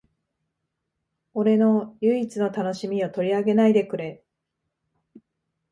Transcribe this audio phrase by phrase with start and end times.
[1.35, 4.23] 俺の唯一の楽しみを取り上げないでくれ